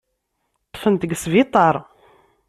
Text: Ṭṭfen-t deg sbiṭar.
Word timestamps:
Ṭṭfen-t 0.69 0.99
deg 1.03 1.11
sbiṭar. 1.23 1.75